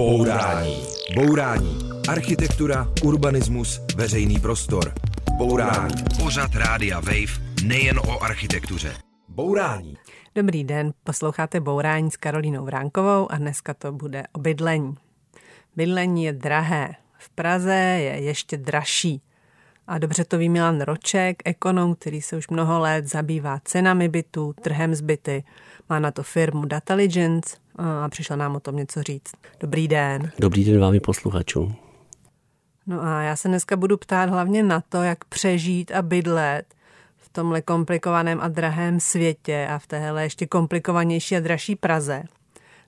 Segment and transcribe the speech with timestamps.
[0.00, 0.76] Bourání.
[1.14, 1.78] Bourání.
[2.08, 4.92] Architektura, urbanismus, veřejný prostor.
[5.36, 5.94] Bourání.
[6.22, 8.94] Pořad Rádia Wave nejen o architektuře.
[9.28, 9.96] Bourání.
[10.34, 14.94] Dobrý den, posloucháte Bourání s Karolínou Vránkovou a dneska to bude o bydlení.
[15.76, 19.22] Bydlení je drahé, v Praze je ještě dražší.
[19.86, 24.54] A dobře to ví Milan Roček, ekonom, který se už mnoho let zabývá cenami bytů,
[24.62, 25.44] trhem zbyty.
[25.90, 29.32] Má na to firmu Dataligence a přišel nám o tom něco říct.
[29.60, 30.30] Dobrý den.
[30.38, 31.74] Dobrý den vám i posluchačům.
[32.86, 36.74] No a já se dneska budu ptát hlavně na to, jak přežít a bydlet
[37.16, 42.22] v tomhle komplikovaném a drahém světě a v téhle ještě komplikovanější a dražší Praze.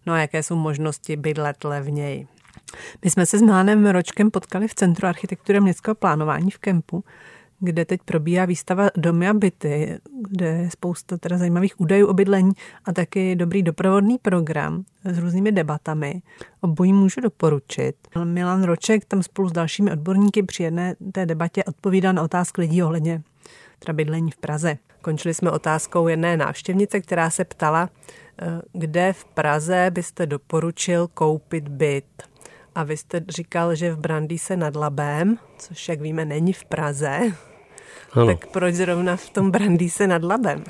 [0.06, 2.26] No a jaké jsou možnosti bydlet levněji.
[3.04, 7.04] My jsme se s Milanem Ročkem potkali v Centru architektury městského plánování v Kempu,
[7.64, 9.98] kde teď probíhá výstava Domy a byty,
[10.28, 12.52] kde je spousta teda zajímavých údajů o bydlení
[12.84, 16.22] a taky dobrý doprovodný program s různými debatami.
[16.60, 17.94] Obojí můžu doporučit.
[18.24, 22.82] Milan Roček tam spolu s dalšími odborníky při jedné té debatě odpovídá na otázky lidí
[22.82, 23.22] ohledně
[23.78, 24.78] teda bydlení v Praze.
[25.02, 27.90] Končili jsme otázkou jedné návštěvnice, která se ptala,
[28.38, 32.22] eh, kde v Praze byste doporučil koupit byt.
[32.74, 37.20] A vy jste říkal, že v Brandýse nad Labem, což jak víme není v Praze,
[38.12, 38.26] ano.
[38.26, 40.64] tak proč zrovna v tom Brandýse nad Labem?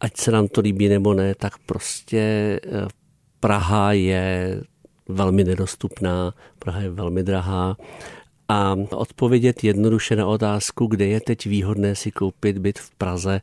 [0.00, 2.20] Ať se nám to líbí nebo ne, tak prostě
[2.64, 2.86] eh,
[3.40, 4.60] Praha je
[5.08, 7.76] velmi nedostupná, Praha je velmi drahá
[8.48, 13.40] a odpovědět jednoduše na otázku, kde je teď výhodné si koupit byt v Praze,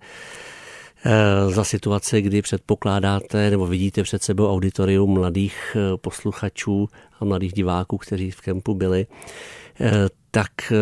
[1.06, 6.90] Eh, za situace, kdy předpokládáte nebo vidíte před sebou auditorium mladých eh, posluchačů
[7.20, 9.08] a mladých diváků, kteří v kempu byli,
[10.38, 10.74] tak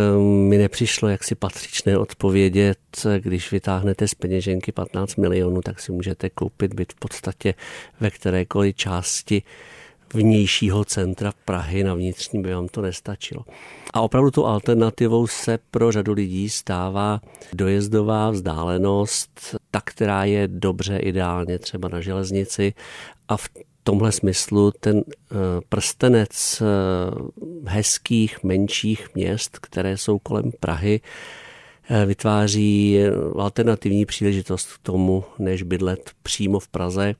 [0.50, 2.78] mi nepřišlo jaksi patřičné odpovědět,
[3.20, 7.53] když vytáhnete z peněženky 15 milionů, tak si můžete koupit byt v podstatě
[8.00, 9.44] ve kterékoliv části
[10.14, 13.45] vnějšího centra Prahy, na vnitřní by vám to nestačilo.
[13.94, 17.22] A opravdu tu alternativou se pro řadu lidí stává
[17.53, 22.73] dojezdová vzdálenost, ta, která je dobře ideálně třeba na železnici.
[23.27, 23.49] A v
[23.86, 25.36] tomhle smyslu ten eh,
[25.70, 26.66] prstenec eh,
[27.66, 31.02] hezkých menších měst, které jsou kolem Prahy,
[31.90, 33.00] eh, vytváří
[33.38, 37.16] alternativní příležitost k tomu, než bydlet přímo v Praze.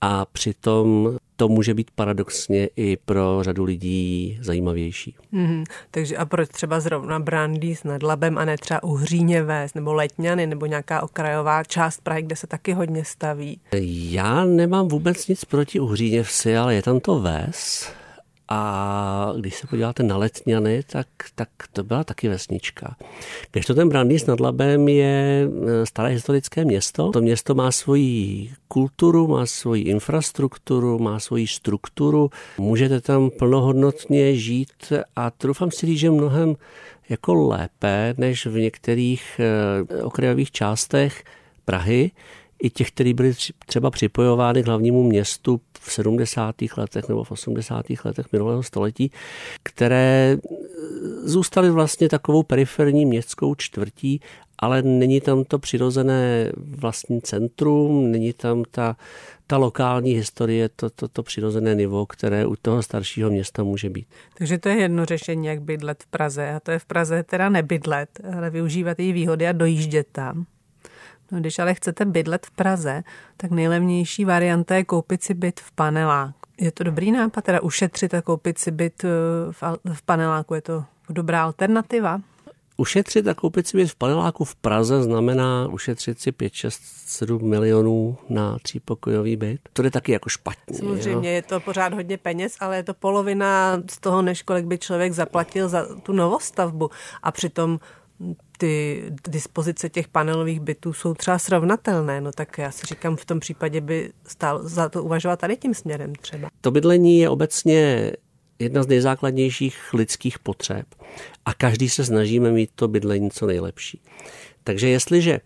[0.00, 5.14] A přitom to může být paradoxně i pro řadu lidí zajímavější.
[5.32, 10.46] Mm, takže a proč třeba zrovna Brandy s Nadlabem a ne třeba Uhříněvé nebo Letňany
[10.46, 13.60] nebo nějaká okrajová část Prahy, kde se taky hodně staví?
[14.10, 17.90] Já nemám vůbec nic proti Uhříněvsi, ale je tam to ves
[18.48, 22.96] a když se podíváte na Letňany, tak, tak to byla taky vesnička.
[23.52, 27.10] Když to ten Brandýs nad Labem je e, staré historické město.
[27.10, 32.30] To město má svoji kulturu, má svoji infrastrukturu, má svoji strukturu.
[32.58, 36.54] Můžete tam plnohodnotně žít a trufám si říct, že mnohem
[37.08, 41.24] jako lépe, než v některých e, okrajových částech
[41.64, 42.10] Prahy,
[42.62, 43.34] i těch, kteří byli
[43.66, 46.54] třeba připojovány k hlavnímu městu v 70.
[46.76, 47.86] letech nebo v 80.
[48.04, 49.10] letech minulého století,
[49.62, 50.36] které
[51.24, 54.20] zůstaly vlastně takovou periferní městskou čtvrtí,
[54.58, 58.96] ale není tam to přirozené vlastní centrum, není tam ta,
[59.46, 64.06] ta lokální historie, to, to, to přirozené nivo, které u toho staršího města může být.
[64.38, 66.50] Takže to je jedno řešení, jak bydlet v Praze.
[66.50, 70.46] A to je v Praze teda nebydlet, ale využívat její výhody a dojíždět tam.
[71.32, 73.02] No, když ale chcete bydlet v Praze,
[73.36, 76.34] tak nejlevnější varianta je koupit si byt v paneláku.
[76.60, 79.08] Je to dobrý nápad, teda ušetřit a koupit si byt eh,
[79.52, 79.62] v,
[79.94, 82.20] v paneláku, je to dobrá alternativa?
[82.76, 87.48] Ušetřit a koupit si byt v paneláku v Praze znamená ušetřit si 5, 6, 7
[87.48, 89.60] milionů na třípokojový byt.
[89.72, 90.78] To je taky jako špatně.
[90.78, 91.34] Samozřejmě jo?
[91.34, 95.12] je to pořád hodně peněz, ale je to polovina z toho, než kolik by člověk
[95.12, 96.90] zaplatil za tu novostavbu.
[97.22, 97.80] A přitom
[98.58, 103.40] ty dispozice těch panelových bytů jsou třeba srovnatelné, no tak já si říkám, v tom
[103.40, 106.48] případě by stál za to uvažovat tady tím směrem třeba.
[106.60, 108.12] To bydlení je obecně
[108.58, 110.86] jedna z nejzákladnějších lidských potřeb
[111.44, 114.00] a každý se snažíme mít to bydlení co nejlepší.
[114.64, 115.40] Takže jestliže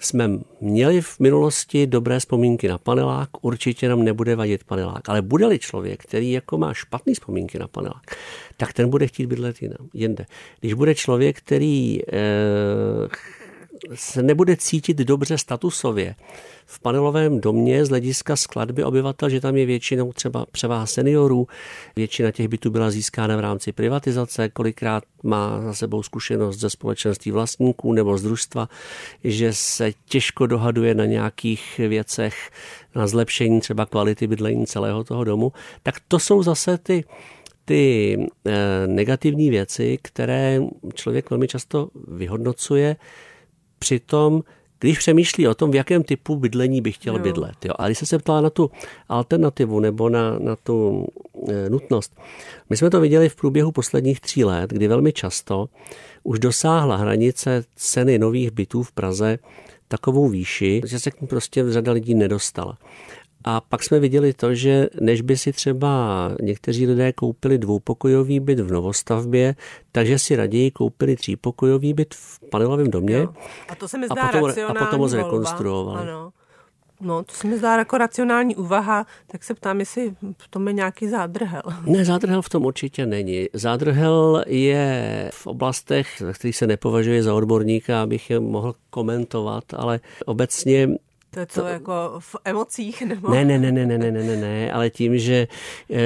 [0.00, 0.30] jsme
[0.60, 5.08] měli v minulosti dobré vzpomínky na panelák, určitě nám nebude vadit panelák.
[5.08, 8.16] Ale bude-li člověk, který jako má špatné vzpomínky na panelák,
[8.56, 10.26] tak ten bude chtít bydlet jinam, jinde.
[10.60, 12.06] Když bude člověk, který e,
[13.94, 16.14] se nebude cítit dobře statusově.
[16.66, 21.46] V panelovém domě z hlediska skladby obyvatel, že tam je většinou třeba převáha seniorů,
[21.96, 27.30] většina těch bytů byla získána v rámci privatizace, kolikrát má za sebou zkušenost ze společenství
[27.30, 28.68] vlastníků nebo z družstva,
[29.24, 32.50] že se těžko dohaduje na nějakých věcech
[32.94, 37.04] na zlepšení třeba kvality bydlení celého toho domu, tak to jsou zase ty
[37.64, 38.16] ty
[38.46, 40.60] eh, negativní věci, které
[40.94, 42.96] člověk velmi často vyhodnocuje,
[43.80, 44.42] přitom
[44.80, 47.22] když přemýšlí o tom, v jakém typu bydlení by chtěl jo.
[47.22, 47.64] bydlet.
[47.64, 47.72] Jo.
[47.78, 48.70] A když se se ptala na tu
[49.08, 51.06] alternativu nebo na, na tu
[51.48, 52.18] e, nutnost,
[52.70, 55.68] my jsme to viděli v průběhu posledních tří let, kdy velmi často
[56.22, 59.38] už dosáhla hranice ceny nových bytů v Praze
[59.88, 62.78] takovou výši, že se k ní prostě řada lidí nedostala.
[63.44, 65.90] A pak jsme viděli to, že než by si třeba
[66.42, 69.54] někteří lidé koupili dvoupokojový byt v novostavbě,
[69.92, 73.16] takže si raději koupili třípokojový byt v panelovém domě.
[73.16, 73.34] Jo.
[73.68, 76.00] A to se mi zdá a potom, a potom ho zrekonstruovali.
[76.00, 76.32] Ano.
[77.02, 80.72] No, to se mi zdá jako racionální úvaha, tak se ptám, jestli v tom je
[80.74, 81.62] nějaký zádrhel.
[81.86, 83.46] Ne, zádrhel v tom určitě není.
[83.52, 90.00] Zádrhel je v oblastech, ve kterých se nepovažuje za odborníka, abych je mohl komentovat, ale
[90.26, 90.88] obecně
[91.30, 93.02] to je co, to, jako v emocích?
[93.02, 93.30] Nebo?
[93.30, 95.48] Ne, ne, ne, ne, ne, ne, ne, ne, ale tím, že
[95.90, 95.98] eh,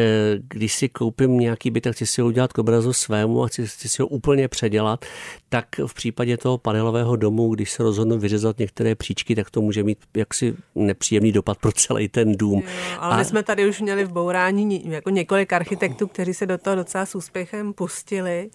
[0.49, 3.67] když si koupím nějaký byt a chci si ho udělat k obrazu svému a chci,
[3.67, 5.05] chci si ho úplně předělat,
[5.49, 9.83] tak v případě toho panelového domu, když se rozhodnu vyřezat některé příčky, tak to může
[9.83, 12.59] mít jaksi nepříjemný dopad pro celý ten dům.
[12.59, 13.17] Jo, ale a...
[13.17, 17.07] my jsme tady už měli v Bourání jako několik architektů, kteří se do toho docela
[17.07, 18.51] s úspěchem pustili.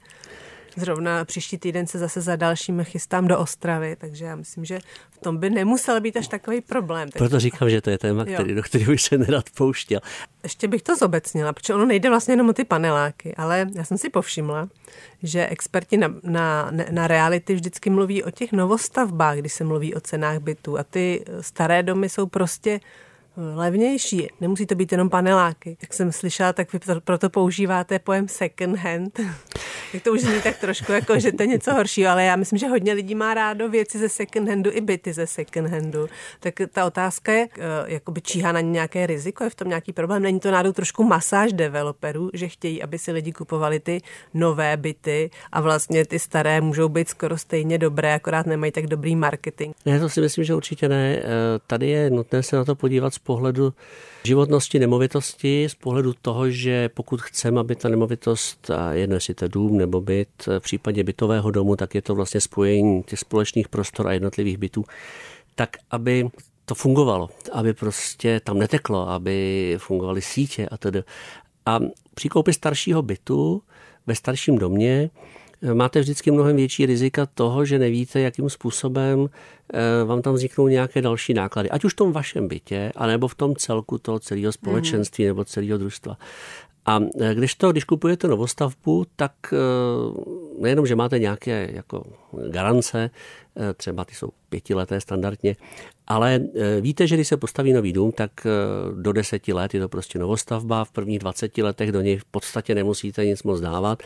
[0.77, 4.79] Zrovna příští týden se zase za dalším chystám do Ostravy, takže já myslím, že
[5.11, 7.09] v tom by nemusel být až takový problém.
[7.17, 9.99] Proto říkám, že to je téma, který, do kterého bych se nerad pouštěl.
[10.43, 13.97] Ještě bych to zobecnila, protože ono nejde vlastně jenom o ty paneláky, ale já jsem
[13.97, 14.69] si povšimla,
[15.23, 19.99] že experti na, na, na reality vždycky mluví o těch novostavbách, když se mluví o
[19.99, 22.79] cenách bytů a ty staré domy jsou prostě
[23.55, 24.27] levnější.
[24.41, 25.77] Nemusí to být jenom paneláky.
[25.81, 29.19] Jak jsem slyšela, tak vy proto používáte pojem second hand.
[29.93, 32.59] Jak to už zní tak trošku jako, že to je něco horšího, ale já myslím,
[32.59, 36.07] že hodně lidí má rádo věci ze second handu i byty ze second handu.
[36.39, 40.23] Tak ta otázka je, eh, jakoby číhá na nějaké riziko, je v tom nějaký problém.
[40.23, 44.01] Není to náhodou trošku masáž developerů, že chtějí, aby si lidi kupovali ty
[44.33, 49.15] nové byty a vlastně ty staré můžou být skoro stejně dobré, akorát nemají tak dobrý
[49.15, 49.75] marketing.
[49.85, 51.15] Ne, to si myslím, že určitě ne.
[51.19, 51.23] Eh,
[51.67, 53.73] tady je nutné se na to podívat z pohledu
[54.23, 59.47] životnosti nemovitosti, z pohledu toho, že pokud chceme, aby ta nemovitost, a jedno jestli to
[59.47, 64.07] dům nebo byt, v případě bytového domu, tak je to vlastně spojení těch společných prostor
[64.07, 64.83] a jednotlivých bytů,
[65.55, 66.29] tak aby
[66.65, 71.03] to fungovalo, aby prostě tam neteklo, aby fungovaly sítě a tedy.
[71.65, 71.79] A
[72.15, 73.61] při koupi staršího bytu
[74.07, 75.09] ve starším domě
[75.73, 79.29] máte vždycky mnohem větší rizika toho, že nevíte, jakým způsobem
[79.73, 81.69] eh, vám tam vzniknou nějaké další náklady.
[81.69, 85.27] Ať už v tom vašem bytě, anebo v tom celku toho celého společenství mm.
[85.27, 86.17] nebo celého družstva.
[86.89, 89.57] A eh, když to, když kupujete novostavbu, tak eh,
[90.61, 92.03] nejenom, že máte nějaké jako
[92.49, 93.09] garance,
[93.77, 95.55] třeba ty jsou pětileté standardně,
[96.07, 96.39] ale
[96.81, 98.31] víte, že když se postaví nový dům, tak
[99.01, 102.75] do deseti let je to prostě novostavba, v prvních 20 letech do něj v podstatě
[102.75, 104.03] nemusíte nic moc dávat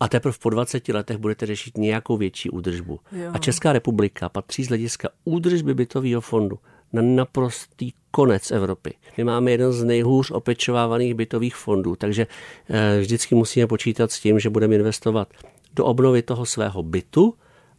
[0.00, 3.00] a teprve po 20 letech budete řešit nějakou větší údržbu.
[3.12, 3.30] Jo.
[3.32, 6.58] A Česká republika patří z hlediska údržby bytového fondu
[6.92, 8.94] na naprostý konec Evropy.
[9.16, 12.26] My máme jeden z nejhůř opečovávaných bytových fondů, takže
[12.70, 15.28] eh, vždycky musíme počítat s tím, že budeme investovat
[15.74, 17.34] do obnovy toho svého bytu,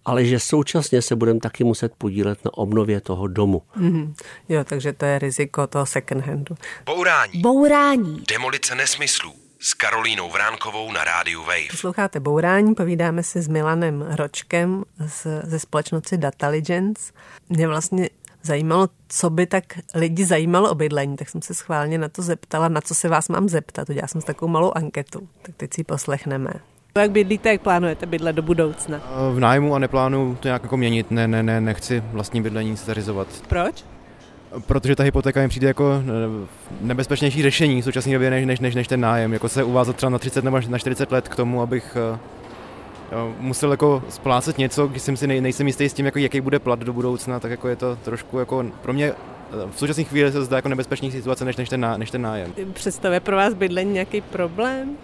[0.06, 3.62] ale že současně se budeme taky muset podílet na obnově toho domu.
[3.78, 4.13] Mm-hmm.
[4.50, 6.56] Jo, takže to je riziko toho second handu.
[6.86, 7.42] Bourání.
[7.42, 8.24] Bourání.
[8.28, 11.67] Demolice nesmyslů s Karolínou Vránkovou na rádiu Wave.
[11.72, 17.12] Posloucháte Bourání, povídáme si s Milanem Ročkem z, ze společnosti Dataligence.
[17.50, 18.10] Mě vlastně
[18.48, 19.63] zajímalo, co by tak
[19.96, 23.30] lidi zajímalo o bydlení, tak jsem se schválně na to zeptala, na co se vás
[23.30, 23.89] mám zeptat.
[23.89, 26.50] Udělala jsem s takovou malou anketu, tak teď si ji poslechneme.
[26.98, 29.01] Jak bydlíte, jak plánujete bydlet do budoucna?
[29.34, 33.27] V nájmu a neplánuju to nějak jako měnit, ne, ne, ne, nechci vlastní bydlení zařizovat.
[33.48, 33.84] Proč?
[34.68, 36.48] protože ta hypotéka mi přijde jako eh,
[36.82, 39.34] nebezpečnější řešení v současné době než, než, než, než ten nájem.
[39.34, 42.20] Jako se uvázat třeba na 30 nebo na 40 let k tomu, abych eh,
[43.39, 46.59] musel jako splácet něco, když jsem si nej, nejsem jistý s tím, jako, jaký bude
[46.59, 49.15] plat do budoucna, tak jako je to trošku jako pro mě eh,
[49.71, 52.53] v současné chvíli se zdá jako nebezpečnější situace než, než, ten, než ten nájem.
[52.73, 54.97] Představuje pro vás bydlení nějaký problém?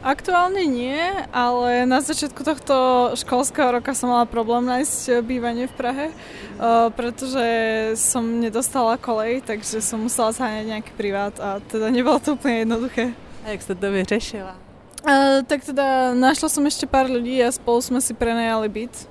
[0.00, 2.72] Aktuálne nie, ale na začiatku tohto
[3.20, 7.44] školského roka som mala problém nájsť bývanie v Prahe, uh, pretože
[8.00, 13.12] som nedostala kolej, takže som musela zháňať nejaký privát a teda nebolo to úplne jednoduché.
[13.44, 14.69] A jak ste to vyřešila?
[15.00, 19.08] Uh, tak teda našla som ešte pár ľudí a spolu sme si prenajali byt.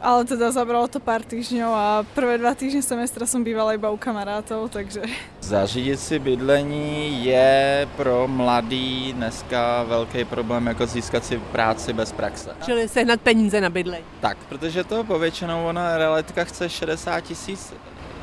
[0.00, 3.96] ale teda zabralo to pár týždňov a prvé dva týždně semestra jsem bývala iba u
[3.96, 5.02] kamarátov, takže...
[5.40, 12.50] Zařídit si bydlení je pro mladý dneska velký problém, jako získat si práci bez praxe.
[12.64, 14.04] Čili sehnat peníze na bydlení.
[14.20, 17.74] Tak, protože to povětšinou ona realitka chce 60 tisíc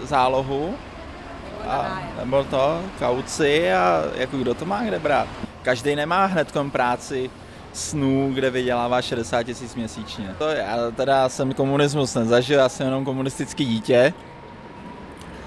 [0.03, 0.75] zálohu,
[1.67, 5.27] a, nebo to, kauci a jako kdo to má kde brát.
[5.67, 7.29] Každý nemá hned práci
[7.73, 10.35] snů, kde vydělává 60 tisíc měsíčně.
[10.37, 14.13] To já teda jsem komunismus nezažil, já jsem jenom komunistický dítě,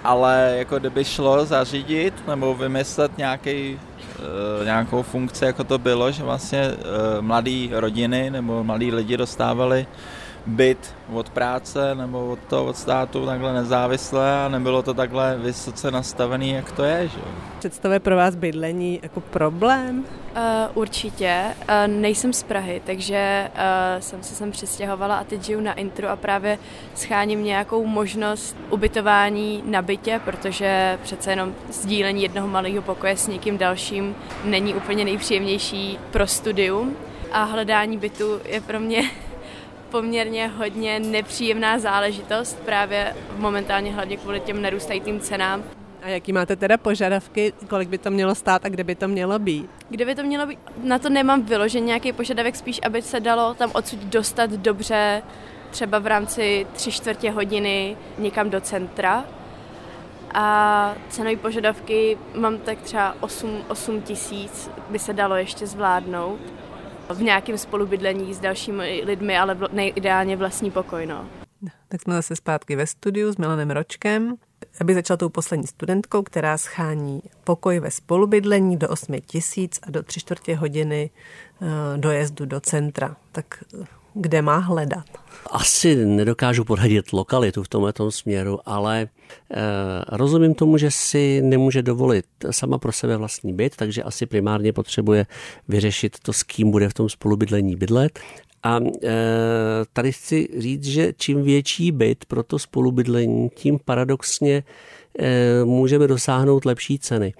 [0.04, 3.78] ale jako kdyby šlo zařídit nebo vymyslet nějaký,
[4.18, 6.76] uh, nějakou funkci, jako to bylo, že vlastně uh,
[7.20, 9.86] mladý rodiny nebo mladí lidi dostávali
[10.46, 15.90] byt od práce nebo od toho od státu takhle nezávisle a nebylo to takhle vysoce
[15.90, 17.08] nastavený, jak to je.
[17.08, 17.20] Že?
[17.58, 20.04] Představuje pro vás bydlení jako problém?
[20.36, 20.42] Uh,
[20.74, 21.44] určitě.
[21.44, 26.08] Uh, nejsem z Prahy, takže uh, jsem se sem přistěhovala a teď žiju na intru
[26.08, 26.58] a právě
[26.94, 33.58] scháním nějakou možnost ubytování na bytě, protože přece jenom sdílení jednoho malého pokoje s někým
[33.58, 36.96] dalším není úplně nejpříjemnější pro studium
[37.32, 39.10] a hledání bytu je pro mě
[39.90, 45.62] poměrně hodně nepříjemná záležitost, právě momentálně hlavně kvůli těm narůstajícím cenám.
[46.02, 49.38] A jaký máte teda požadavky, kolik by to mělo stát a kde by to mělo
[49.38, 49.70] být?
[49.88, 50.58] Kde by to mělo být?
[50.82, 55.22] Na to nemám vyložen nějaký požadavek, spíš aby se dalo tam odsud dostat dobře,
[55.70, 59.24] třeba v rámci tři čtvrtě hodiny někam do centra.
[60.34, 66.40] A cenové požadavky mám tak třeba 8, 8 tisíc, by se dalo ještě zvládnout
[67.14, 71.06] v nějakém spolubydlení s dalšími lidmi, ale nejideálně vlastní pokoj.
[71.06, 71.26] No.
[71.88, 74.34] Tak jsme zase zpátky ve studiu s Milanem Ročkem.
[74.80, 80.02] Aby začal tou poslední studentkou, která schání pokoj ve spolubydlení do 8 tisíc a do
[80.02, 81.10] tři čtvrtě hodiny
[81.62, 81.66] eh,
[81.98, 83.16] dojezdu do centra.
[83.32, 83.64] Tak
[84.14, 85.04] kde má hledat?
[85.50, 89.08] Asi nedokážu poradit lokalitu v tomto směru, ale
[89.50, 89.56] eh,
[90.08, 95.26] rozumím tomu, že si nemůže dovolit sama pro sebe vlastní byt, takže asi primárně potřebuje
[95.68, 98.18] vyřešit to, s kým bude v tom spolubydlení bydlet.
[98.62, 99.10] A e,
[99.92, 104.62] tady chci říct, že čím větší byt pro to spolubydlení, tím paradoxně
[105.18, 107.32] e, můžeme dosáhnout lepší ceny.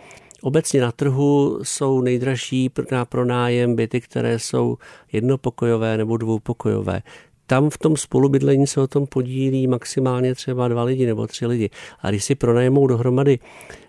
[0.43, 4.79] Obecně na trhu jsou nejdražší na pronájem byty, které jsou
[5.13, 7.03] jednopokojové nebo dvoupokojové.
[7.47, 11.71] Tam v tom spolubydlení se o tom podílí maximálně třeba dva lidi nebo tři lidi.
[12.01, 13.39] A když si pronajmou dohromady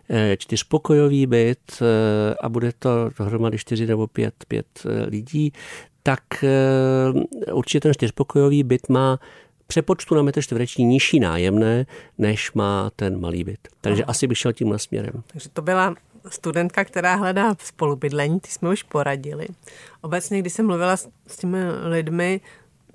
[0.09, 2.89] eh, čtyřpokojový byt eh, a bude to
[3.19, 5.53] dohromady čtyři nebo pět, pět eh, lidí,
[6.03, 6.23] tak
[7.53, 9.19] určitě ten čtyřpokojový byt má
[9.67, 11.85] přepočtu na metr čtvereční nižší nájemné,
[12.17, 13.67] než má ten malý byt.
[13.81, 14.09] Takže Aha.
[14.09, 15.23] asi bych šel tímhle směrem.
[15.27, 15.95] Takže to byla
[16.29, 19.47] studentka, která hledá spolubydlení, ty jsme už poradili.
[20.01, 22.41] Obecně, když jsem mluvila s, s těmi lidmi,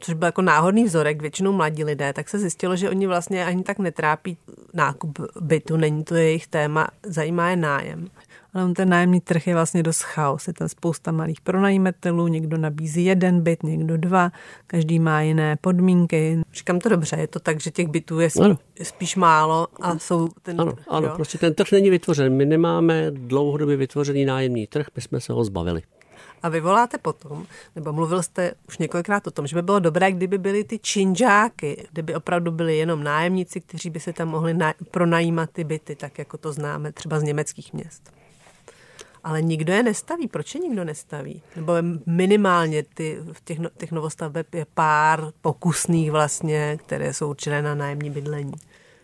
[0.01, 3.63] což byl jako náhodný vzorek, většinou mladí lidé, tak se zjistilo, že oni vlastně ani
[3.63, 4.37] tak netrápí
[4.75, 8.11] nákup bytu, není to jejich téma, zajímá je nájem
[8.57, 10.49] ale ten nájemní trh je vlastně dost chaos.
[10.49, 14.33] Je tam spousta malých pronajímatelů, někdo nabízí jeden byt, někdo dva,
[14.67, 16.43] každý má jiné podmínky.
[16.55, 18.59] Říkám to dobře, je to tak, že těch bytů je ano.
[18.83, 22.37] spíš málo a jsou ten Ano, ano prostě ten trh není vytvořen.
[22.37, 25.83] My nemáme dlouhodobě vytvořený nájemní trh, my jsme se ho zbavili.
[26.43, 27.47] A vy voláte potom,
[27.77, 31.87] nebo mluvil jste už několikrát o tom, že by bylo dobré, kdyby byly ty činžáky,
[31.93, 34.57] kdyby opravdu byli jenom nájemníci, kteří by se tam mohli
[34.91, 38.17] pronajímat ty byty, tak jako to známe třeba z německých měst.
[39.27, 40.29] Ale nikdo je nestaví.
[40.29, 41.43] Proč je nikdo nestaví?
[41.57, 41.73] Nebo
[42.07, 47.75] minimálně ty, v těch, no, těch novostaveb je pár pokusných vlastně, které jsou určené na
[47.75, 48.53] nájemní bydlení.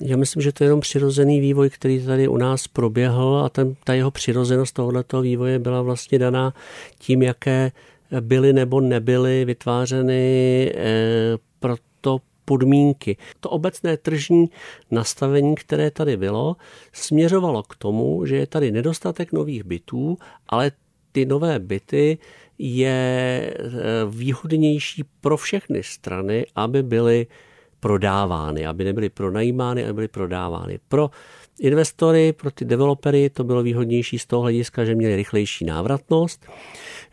[0.00, 3.74] Já myslím, že to je jenom přirozený vývoj, který tady u nás proběhl a ten,
[3.84, 6.54] ta jeho přirozenost tohoto vývoje byla vlastně daná
[6.98, 7.72] tím, jaké
[8.20, 13.16] byly nebo nebyly vytvářeny eh, pro to podmínky.
[13.40, 14.50] To obecné tržní
[14.90, 16.56] nastavení, které tady bylo,
[16.92, 20.16] směřovalo k tomu, že je tady nedostatek nových bytů,
[20.48, 20.72] ale
[21.12, 22.18] ty nové byty
[22.58, 23.70] je eh,
[24.10, 27.26] výhodnější pro všechny strany, aby byly
[27.80, 30.78] prodávány, aby nebyly pronajímány, aby byly prodávány.
[30.88, 31.10] Pro
[31.60, 36.46] investory, pro ty developery to bylo výhodnější z toho hlediska, že měli rychlejší návratnost.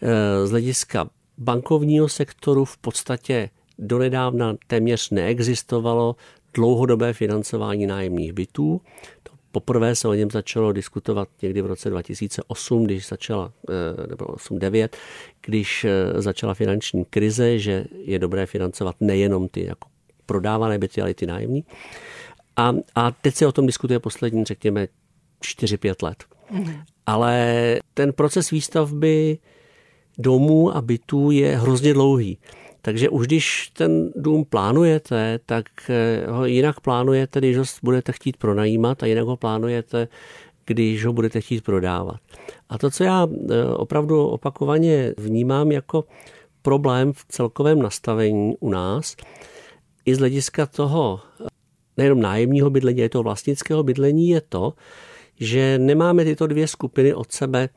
[0.01, 6.15] Eh, z hlediska bankovního sektoru v podstatě donedávna téměř neexistovalo
[6.53, 8.81] dlouhodobé financování nájemních bytů.
[9.24, 14.25] To poprvé se o něm začalo diskutovat někdy v roce 2008, když začala, eh, nebo
[14.25, 14.89] 8-9,
[15.45, 19.88] když eh, začala finanční krize, že je dobré financovat nejenom ty jako
[20.25, 21.63] prodávané byty, ale i ty nájemní.
[22.55, 24.88] A, a teď se o tom diskutuje poslední, řekněme,
[25.41, 26.24] 4-5 let.
[26.53, 26.83] Mm-hmm.
[27.05, 29.38] Ale ten proces výstavby
[30.17, 32.38] domů a bytů je hrozně dlouhý.
[32.81, 38.38] Takže už když ten dům plánujete, tak eh, ho jinak plánujete, když ho budete chtít
[38.38, 40.07] pronajímat a jinak ho plánujete,
[40.65, 42.19] když ho budete chtít prodávat.
[42.69, 46.05] A to, co já eh, opravdu opakovaně vnímám jako
[46.62, 49.15] problém v celkovém nastavení u nás,
[50.05, 51.19] i z hlediska toho
[51.98, 54.74] nejenom nájemního bydlení, je to vlastnického bydlení, je to,
[55.39, 57.69] že nemáme tyto dvě skupiny od sebe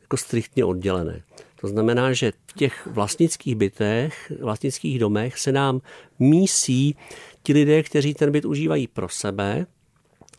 [0.00, 1.22] jako striktně oddělené.
[1.60, 5.80] To znamená, že v těch vlastnických bytech, vlastnických domech se nám
[6.18, 6.96] mísí
[7.42, 9.66] ti lidé, kteří ten byt užívají pro sebe,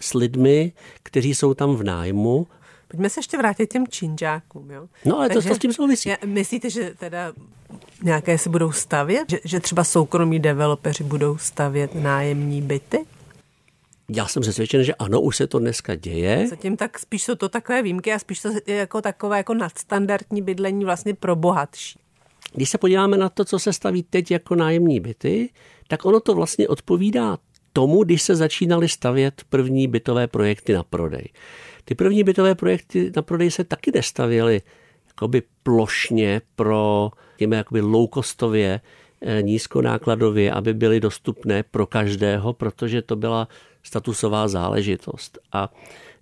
[0.02, 0.74] s lidmi,
[1.04, 2.48] kteří jsou tam v nájmu.
[2.88, 4.72] Pojďme se ještě vrátit těm činžákům.
[4.72, 4.88] Jo?
[5.06, 6.12] No ale Takže, to, to s tím souvisí.
[6.26, 7.34] Myslíte, že teda
[8.04, 9.30] nějaké se budou stavět?
[9.30, 13.06] Že, že třeba soukromí developeři budou stavět nájemní byty?
[14.10, 16.48] Já jsem přesvědčen, že ano, už se to dneska děje.
[16.48, 20.42] Zatím tak spíš jsou to takové výjimky a spíš to je jako takové jako nadstandardní
[20.42, 22.00] bydlení vlastně pro bohatší.
[22.54, 25.50] Když se podíváme na to, co se staví teď jako nájemní byty,
[25.88, 27.38] tak ono to vlastně odpovídá
[27.74, 31.30] tomu, když se začínaly stavět první bytové projekty na prodej.
[31.86, 34.62] Ty první bytové projekty na prodej se taky nestavěly
[35.08, 38.80] jakoby plošně pro, těmi jakoby low-costově,
[39.22, 43.48] eh, nízkonákladově, aby byly dostupné pro každého, protože to byla
[43.84, 45.40] statusová záležitost.
[45.52, 45.74] A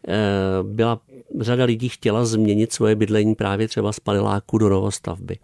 [0.07, 0.17] e,
[0.63, 0.99] byla
[1.39, 5.37] řada lidí chtěla změnit svoje bydlení právě třeba z paneláku do novostavby.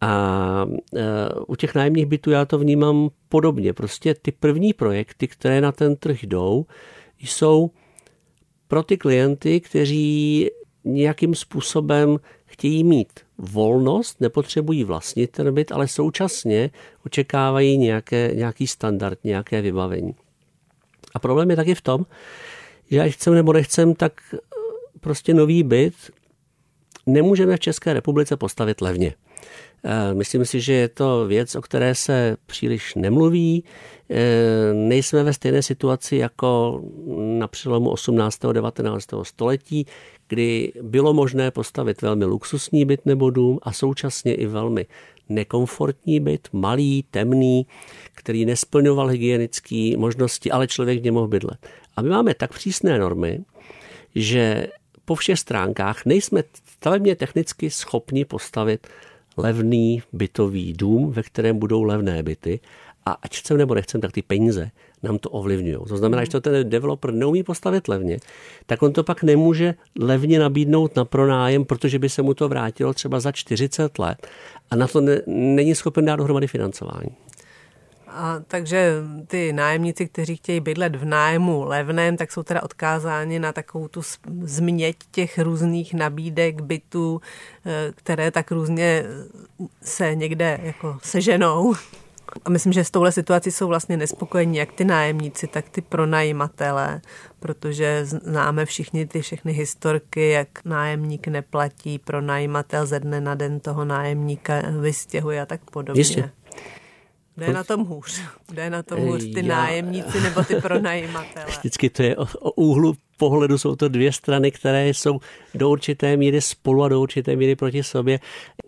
[0.00, 1.04] A e,
[1.46, 3.72] u těch nájemních bytů já to vnímám podobně.
[3.72, 6.66] Prostě ty první projekty, které na ten trh jdou,
[7.18, 7.70] jsou
[8.68, 10.50] pro ty klienty, kteří
[10.84, 16.70] nějakým způsobem chtějí mít volnost, nepotřebují vlastnit ten byt, ale současně
[17.06, 20.14] očekávají nějaké, nějaký standard, nějaké vybavení.
[21.16, 22.06] A problém je taky v tom,
[22.90, 24.38] že ať chcem nebo nechcem, tak eh,
[25.00, 25.94] prostě nový byt
[27.06, 29.14] nemůžeme v České republice postavit levně.
[29.84, 33.64] Eh, myslím si, že je to věc, o které se příliš nemluví.
[34.10, 36.82] Eh, nejsme ve stejné situaci jako
[37.38, 38.44] na přelomu 18.
[38.44, 39.24] a 19.
[39.24, 39.86] století,
[40.28, 44.86] kdy bylo možné postavit velmi luxusní byt nebo dům a současně i velmi
[45.28, 47.66] nekomfortní byt, malý, temný,
[48.12, 51.66] který nesplňoval hygienické možnosti, ale člověk v něm mohl bydlet.
[51.96, 53.40] A my máme tak přísné normy,
[54.14, 54.66] že
[55.04, 58.86] po všech stránkách nejsme stavebně technicky schopni postavit
[59.36, 62.60] levný bytový dům, ve kterém budou levné byty.
[63.06, 64.70] A ať chcem nebo nechcem, tak ty peníze
[65.02, 65.78] nám to ovlivňují.
[65.88, 68.18] To znamená, že to ten developer neumí postavit levně,
[68.66, 72.94] tak on to pak nemůže levně nabídnout na pronájem, protože by se mu to vrátilo
[72.94, 74.26] třeba za 40 let
[74.70, 77.10] a na to ne, není schopen dát dohromady financování.
[78.08, 78.92] A takže
[79.26, 84.02] ty nájemníci, kteří chtějí bydlet v nájmu levném, tak jsou teda odkázáni na takovou tu
[84.42, 87.20] změť těch různých nabídek bytů,
[87.66, 89.04] eh, které tak různě
[89.82, 91.74] se někde jako seženou.
[92.44, 97.00] A myslím, že s touhle situací jsou vlastně nespokojení jak ty nájemníci, tak ty pronajímatelé,
[97.40, 103.84] protože známe všichni ty všechny historky, jak nájemník neplatí, pronajímatel ze dne na den toho
[103.84, 106.00] nájemníka vystěhuje a tak podobně.
[106.00, 106.30] Jistě.
[107.34, 108.22] Kde je na tom hůř?
[108.46, 109.56] Kde je na tom hůř ty Já...
[109.56, 111.46] nájemníci nebo ty pronajímatele?
[111.46, 115.20] Vždycky to je o, o úhlu pohledu, jsou to dvě strany, které jsou
[115.54, 118.20] do určité míry spolu a do určité míry proti sobě.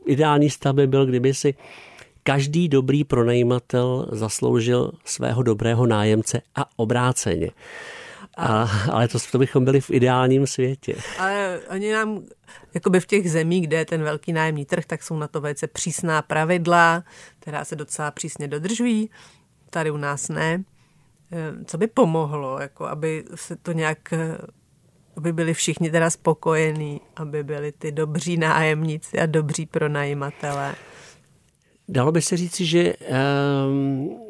[0.06, 1.54] Ideální stav by byl, kdyby si
[2.28, 7.50] každý dobrý pronajímatel zasloužil svého dobrého nájemce a obráceně.
[8.36, 10.96] A, ale to, to bychom byli v ideálním světě.
[11.18, 12.22] Ale oni nám,
[12.74, 15.66] jakoby v těch zemích, kde je ten velký nájemní trh, tak jsou na to velice
[15.66, 17.04] přísná pravidla,
[17.38, 19.10] která se docela přísně dodržují.
[19.70, 20.64] Tady u nás ne.
[21.32, 24.38] Eh, co by pomohlo, jako aby se to nějak eh,
[25.16, 30.74] aby byli všichni teda spokojení, aby byli ty dobří nájemníci a dobří pronajímatelé.
[31.88, 34.28] Dalo by se říci, že um,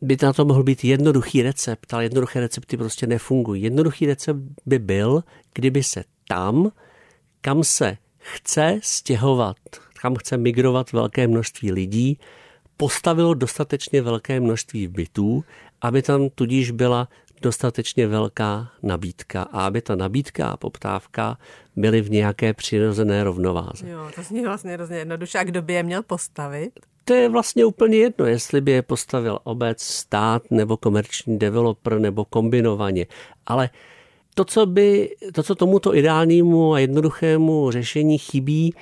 [0.00, 3.62] by na to mohl být jednoduchý recept, ale jednoduché recepty prostě nefungují.
[3.62, 6.72] Jednoduchý recept by byl, kdyby se tam,
[7.40, 9.56] kam se chce stěhovat,
[10.00, 12.18] kam chce migrovat velké množství lidí,
[12.76, 15.44] postavilo dostatečně velké množství bytů,
[15.80, 17.08] aby tam tudíž byla
[17.44, 21.38] dostatečně velká nabídka a aby ta nabídka a poptávka
[21.76, 23.88] byly v nějaké přirozené rovnováze.
[23.88, 25.38] Jo, to zní vlastně hrozně jednoduše.
[25.38, 26.70] A kdo by je měl postavit?
[27.04, 32.24] To je vlastně úplně jedno, jestli by je postavil obec, stát nebo komerční developer nebo
[32.24, 33.06] kombinovaně.
[33.46, 33.70] Ale
[34.34, 38.74] to, co, by, to, co tomuto ideálnímu a jednoduchému řešení chybí,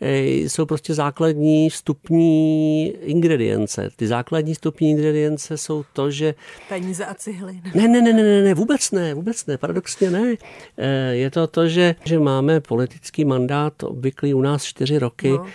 [0.00, 3.90] jsou prostě základní vstupní ingredience.
[3.96, 6.34] Ty základní vstupní ingredience jsou to, že...
[6.68, 7.60] Peníze a cihly.
[7.74, 10.34] Ne, ne, ne, ne, ne, vůbec ne, vůbec ne, paradoxně ne.
[10.78, 15.46] Eh, je to to, že, že máme politický mandát obvyklý u nás čtyři roky, no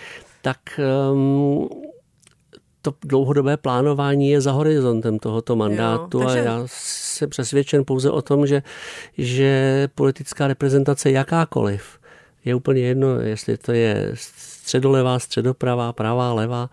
[0.46, 0.80] tak
[1.12, 1.68] um,
[2.82, 6.40] to dlouhodobé plánování je za horizontem tohoto mandátu jo, takže...
[6.40, 8.62] a já jsem přesvědčen pouze o tom, že,
[9.18, 11.95] že politická reprezentace jakákoliv
[12.46, 16.70] je úplně jedno, jestli to je středolevá, středopravá, pravá, levá,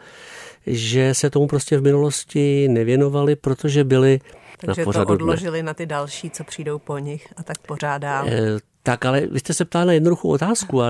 [0.67, 4.19] že se tomu prostě v minulosti nevěnovali, protože byli
[4.65, 5.67] takže na pořadu to odložili dne.
[5.67, 8.25] na ty další, co přijdou po nich a tak pořádá.
[8.27, 10.87] E, tak ale vy jste se ptali na jednoduchou otázku a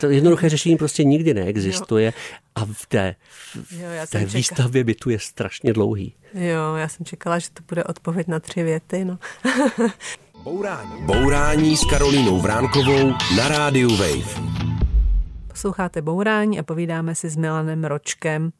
[0.00, 2.12] to jednoduché řešení prostě nikdy neexistuje
[2.54, 3.14] a v té,
[3.70, 6.14] jo, já té výstavbě bytu je strašně dlouhý.
[6.34, 9.04] Jo, já jsem čekala, že to bude odpověď na tři věty.
[9.04, 9.18] No.
[10.46, 11.02] Bourání.
[11.02, 14.40] Bourání s Karolínou Vránkovou na rádiu Wave.
[15.48, 18.52] Posloucháte Bourání a povídáme si s Milanem Ročkem.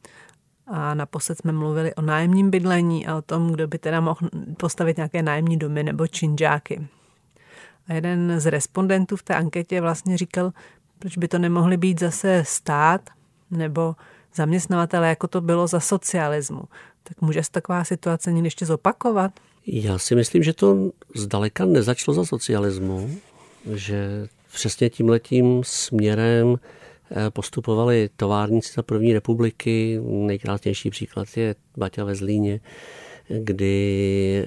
[0.67, 4.97] A naposled jsme mluvili o nájemním bydlení a o tom, kdo by teda mohl postavit
[4.97, 6.87] nějaké nájemní domy nebo činžáky.
[7.87, 10.53] A jeden z respondentů v té anketě vlastně říkal,
[10.99, 13.01] proč by to nemohli být zase stát
[13.51, 13.95] nebo
[14.35, 16.63] zaměstnavatele, jako to bylo za socialismu.
[17.03, 19.31] Tak může se taková situace někdy ještě zopakovat?
[19.67, 23.09] Já si myslím, že to zdaleka nezačalo za socialismu,
[23.73, 26.55] že přesně tím letím směrem
[27.11, 29.99] eh, postupovali továrníci za první republiky.
[30.03, 32.59] Nejkrásnější příklad je Baťa ve Zlíně,
[33.29, 34.45] kdy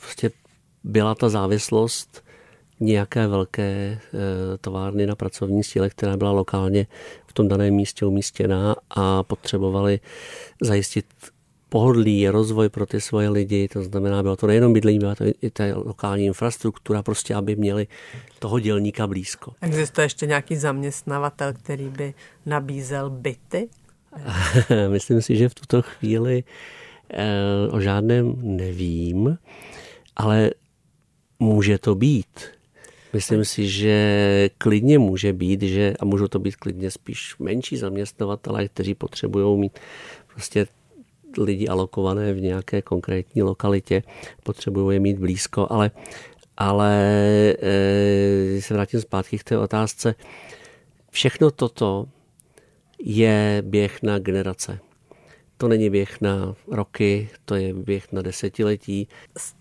[0.00, 0.30] prostě
[0.84, 2.24] byla ta závislost
[2.80, 3.98] nějaké velké eh,
[4.60, 6.86] továrny na pracovní síle, která byla lokálně
[7.26, 10.00] v tom daném místě umístěná a potřebovali
[10.62, 11.06] zajistit
[11.68, 15.50] pohodlí, rozvoj pro ty svoje lidi, to znamená, bylo to nejenom bydlení, byla to i
[15.50, 17.86] ta lokální infrastruktura, prostě aby měli
[18.38, 19.52] toho dělníka blízko.
[19.60, 22.14] Existuje ještě nějaký zaměstnavatel, který by
[22.46, 23.68] nabízel byty?
[24.88, 26.44] Myslím si, že v tuto chvíli
[27.10, 29.38] eh, o žádném nevím,
[30.16, 30.50] ale
[31.38, 32.56] může to být.
[33.12, 38.68] Myslím si, že klidně může být, že, a můžou to být klidně spíš menší zaměstnavatele,
[38.68, 39.78] kteří potřebují mít
[40.34, 40.66] prostě
[41.38, 44.02] lidi alokované v nějaké konkrétní lokalitě,
[44.42, 45.90] potřebují je mít blízko, ale,
[46.56, 46.94] ale
[47.62, 50.14] e, se vrátím zpátky k té otázce,
[51.10, 52.06] všechno toto
[52.98, 54.78] je běh na generace.
[55.58, 59.08] To není běh na roky, to je běh na desetiletí.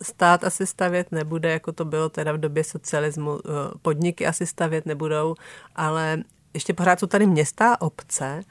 [0.03, 3.39] Stát asi stavět nebude, jako to bylo teda v době socialismu.
[3.39, 3.41] E,
[3.81, 5.35] podniky asi stavět nebudou,
[5.75, 8.41] ale ještě pořád jsou tady města a obce,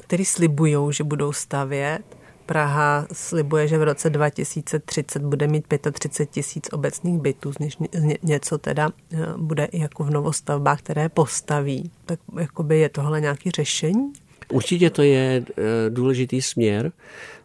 [0.00, 2.19] které slibují, že budou stavět
[2.50, 7.76] Praha slibuje, že v roce 2030 bude mít 35 tisíc obecných bytů, než
[8.22, 11.90] něco teda eh, bude i jako v novostavbách, které postaví.
[12.06, 14.12] Tak jakoby je tohle nějaký řešení?
[14.52, 16.92] Určitě to je eh, důležitý směr.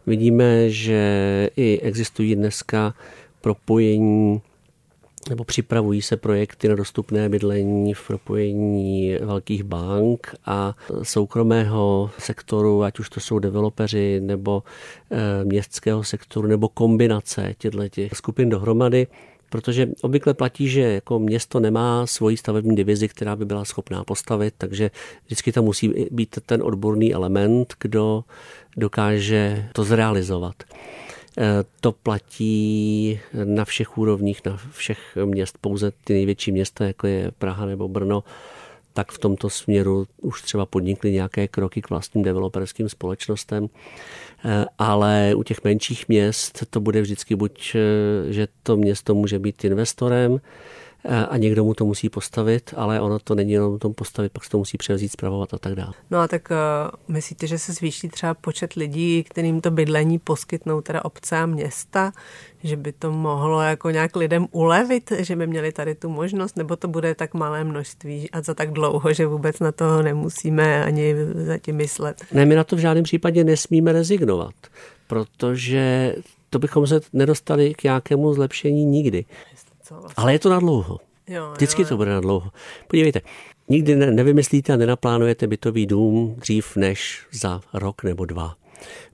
[0.08, 2.94] Vidíme, že i existují dneska
[3.42, 4.42] propojení
[5.30, 13.00] nebo připravují se projekty na dostupné bydlení v propojení velkých bank a soukromého sektoru, ať
[13.00, 14.64] už to jsou developeři nebo
[15.12, 19.08] eh, městského sektoru, nebo kombinace těchto těch skupin dohromady.
[19.50, 24.54] Protože obvykle platí, že jako město nemá svoji stavební divizi, která by byla schopná postavit,
[24.58, 24.92] takže
[25.26, 28.24] vždycky tam musí být ten odborný element, kdo
[28.78, 30.56] dokáže to zrealizovat.
[31.38, 37.32] Eh, to platí na všech úrovních, na všech měst, pouze ty největší města, jako je
[37.32, 38.24] Praha nebo Brno,
[38.94, 43.70] tak v tomto směru už třeba podnikly nějaké kroky k vlastním developerským společnostem.
[44.46, 49.40] Eh, ale u těch menších měst to bude vždycky buď, eh, že to město může
[49.40, 50.40] být investorem,
[51.30, 54.50] a někdo mu to musí postavit, ale ono to není jenom tom postavit, pak se
[54.50, 55.94] to musí převzít, zpravovat a tak dále.
[56.12, 60.82] No a tak uh, myslíte, že se zvýší třeba počet lidí, kterým to bydlení poskytnou
[60.82, 62.12] teda obce a města,
[62.64, 66.76] že by to mohlo jako nějak lidem ulevit, že by měli tady tu možnost, nebo
[66.76, 71.16] to bude tak malé množství a za tak dlouho, že vůbec na to nemusíme ani
[71.34, 72.26] zatím myslet?
[72.32, 74.56] Ne, my na to v žádném případě nesmíme rezignovat,
[75.08, 76.16] protože
[76.50, 79.26] to bychom se nedostali k nějakému zlepšení nikdy.
[79.86, 80.14] Co vlastně?
[80.18, 81.00] Ale je to na dlouho.
[81.28, 82.52] Jo, Vždycky jo, to bude na dlouho.
[82.88, 83.22] Podívejte,
[83.70, 88.56] nikdy ne, nevymyslíte a nenaplánujete bytový dům dřív než za rok nebo dva.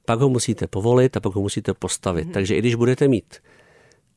[0.05, 2.27] Pak ho musíte povolit a pak ho musíte postavit.
[2.27, 2.31] Mm-hmm.
[2.31, 3.35] Takže i když budete mít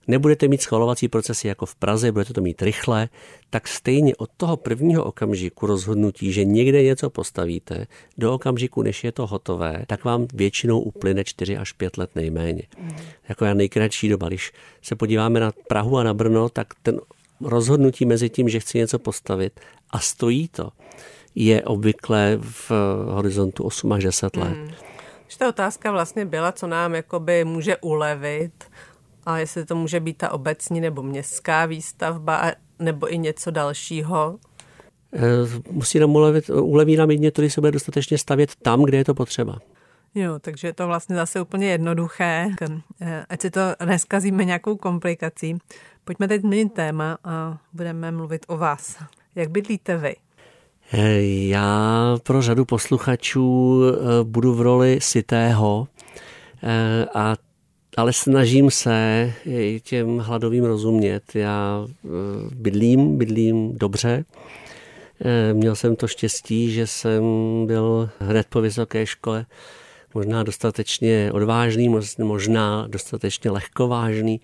[0.08, 3.08] nebudete mít schvalovací procesy jako v Praze, budete to mít rychle,
[3.50, 7.86] tak stejně od toho prvního okamžiku rozhodnutí, že někde něco postavíte,
[8.18, 12.62] do okamžiku, než je to hotové, tak vám většinou uplyne 4 až 5 let nejméně.
[12.78, 12.96] Mm.
[13.28, 14.28] Jako já nejkratší doba.
[14.28, 17.00] Když se podíváme na Prahu a na Brno, tak ten
[17.40, 20.70] rozhodnutí mezi tím, že chci něco postavit a stojí to,
[21.34, 22.70] je obvykle v
[23.06, 24.48] horizontu 8 až 10 let.
[24.48, 24.70] Hmm.
[25.38, 28.64] Ta otázka vlastně byla, co nám jakoby může ulevit
[29.26, 34.38] a jestli to může být ta obecní nebo městská výstavba, nebo i něco dalšího?
[35.70, 39.04] musí nám ulevit, uleví nám jedině to, když se bude dostatečně stavět tam, kde je
[39.04, 39.58] to potřeba.
[40.14, 42.48] Jo, takže je to vlastně zase úplně jednoduché,
[43.28, 45.58] ať si to neskazíme nějakou komplikací.
[46.04, 48.96] Pojďme teď změnit téma a budeme mluvit o vás.
[49.34, 50.16] Jak bydlíte vy?
[51.48, 53.82] Já pro řadu posluchačů
[54.22, 55.88] budu v roli sitého
[57.14, 57.34] a
[57.96, 59.32] ale snažím se
[59.82, 61.22] těm hladovým rozumět.
[61.34, 62.08] Já eh,
[62.54, 64.24] bydlím, bydlím dobře.
[65.24, 67.22] Eh, měl jsem to štěstí, že jsem
[67.66, 69.46] byl hned po vysoké škole
[70.14, 74.40] možná dostatečně odvážný, možná dostatečně lehkovážný.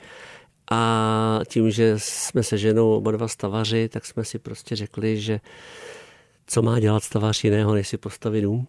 [0.70, 5.40] A tím, že jsme se ženou oba dva stavaři, tak jsme si prostě řekli, že
[6.46, 8.66] co má dělat stavař jiného, než si postavit dům.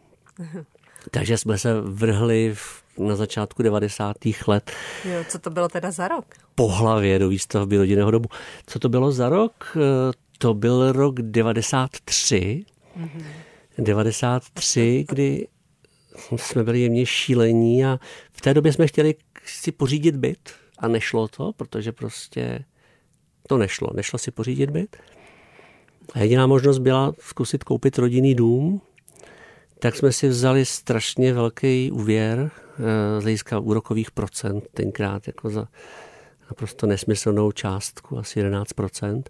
[1.12, 4.18] Takže jsme se vrhli v na začátku 90.
[4.48, 4.72] let.
[5.06, 6.26] Jo, co to bylo teda za rok?
[6.56, 8.26] Po hlavě do výstavby rodinného domu.
[8.68, 9.78] Co to bylo za rok?
[9.78, 12.66] Eh, to byl rok 93.
[12.98, 13.24] Mm-hmm.
[13.78, 15.48] 93, kdy
[16.36, 18.00] jsme byli jemně šílení a
[18.32, 22.66] v té době jsme chtěli si pořídit byt a nešlo to, protože prostě
[23.48, 23.90] to nešlo.
[23.94, 24.98] Nešlo si pořídit byt.
[26.14, 28.82] A jediná možnost byla zkusit koupit rodinný dům,
[29.82, 35.68] tak jsme si vzali strašně velký úvěr eh, z hlediska úrokových procent tenkrát jako za
[36.50, 39.24] naprosto nesmyslnou částku, asi 11%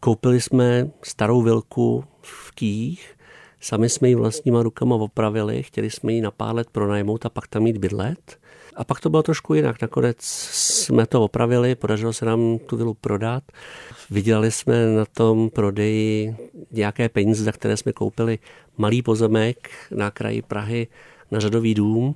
[0.00, 3.16] Koupili jsme starou vilku v Kých,
[3.60, 7.46] sami jsme ji vlastníma rukama opravili, chtěli jsme ji na pár let pronajmout a pak
[7.46, 8.38] tam mít bydlet.
[8.76, 9.82] A pak to bylo trošku jinak.
[9.82, 13.42] Nakonec jsme to opravili, podařilo se nám tu vilu prodat.
[14.10, 16.36] Vydělali jsme na tom prodeji
[16.70, 18.38] nějaké peníze, za které jsme koupili
[18.78, 20.86] malý pozemek na kraji Prahy
[21.30, 22.14] na řadový dům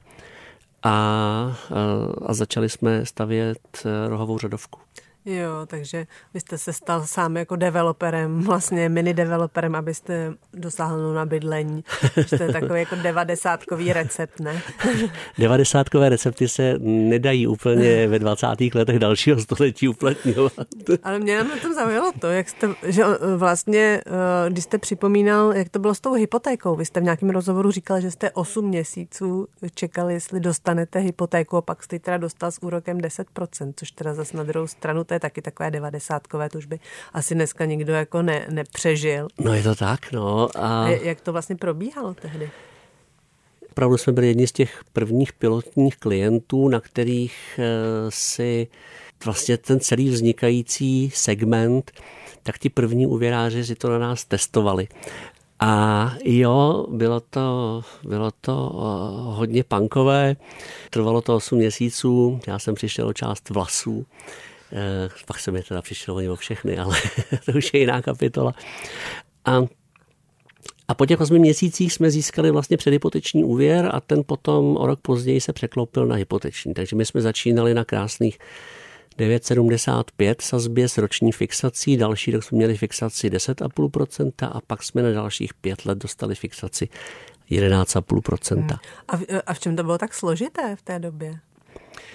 [0.82, 1.56] a,
[2.26, 4.80] a začali jsme stavět rohovou řadovku.
[5.24, 11.26] Jo, takže vy jste se stal sám jako developerem, vlastně mini developerem, abyste dosáhl na
[11.26, 11.84] bydlení.
[12.38, 14.62] To je takový jako devadesátkový recept, ne?
[15.38, 18.46] Devadesátkové recepty se nedají úplně ve 20.
[18.74, 20.52] letech dalšího století uplatňovat.
[21.02, 25.52] Ale mě na tom zaujalo to, jak jste, že eh, vlastně, eh, když jste připomínal,
[25.52, 26.76] jak to bylo s tou hypotékou.
[26.76, 31.62] Vy jste v nějakém rozhovoru říkal, že jste 8 měsíců čekali, jestli dostanete hypotéku a
[31.62, 35.20] pak jste teda dostal s úrokem 10%, což teda zase na druhou stranu to je
[35.20, 36.78] taky takové devadesátkové tužby.
[37.12, 39.28] Asi dneska nikdo jako ne, nepřežil.
[39.40, 40.48] No je to tak, no.
[40.56, 40.84] A...
[40.84, 42.50] a jak to vlastně probíhalo tehdy?
[43.70, 47.64] Opravdu jsme byli jedni z těch prvních pilotních klientů, na kterých eh,
[48.08, 48.66] si
[49.24, 51.92] vlastně ten celý vznikající segment,
[52.42, 54.88] tak ti první uvěráři si to na nás testovali.
[55.60, 60.36] A jo, bylo to, bylo to eh, hodně punkové,
[60.90, 64.06] trvalo to 8 měsíců, já jsem přišel o část vlasů,
[65.26, 66.96] pak se mi teda přišlo o všechny, ale
[67.44, 68.54] to už je jiná kapitola.
[69.44, 69.62] A
[70.88, 75.00] a po těch osmi měsících jsme získali vlastně předhypoteční úvěr a ten potom o rok
[75.00, 76.74] později se překlopil na hypoteční.
[76.74, 78.38] Takže my jsme začínali na krásných
[79.18, 85.12] 9,75 sazbě s roční fixací, další rok jsme měli fixaci 10,5% a pak jsme na
[85.12, 86.88] dalších pět let dostali fixaci
[87.50, 88.56] 11,5%.
[88.56, 88.68] Hmm.
[89.08, 91.38] A, v, a v čem to bylo tak složité v té době?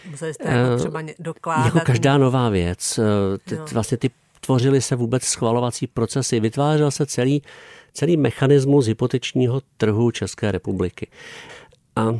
[0.10, 1.66] Museli jste jako eh, třeba dokládat?
[1.66, 3.00] Jako každá nová věc.
[3.00, 7.42] Eh, ty, vlastně ty tvořily se vůbec schvalovací procesy, vytvářel se celý,
[7.94, 11.08] celý mechanismus hypotečního trhu České republiky.
[11.96, 12.20] A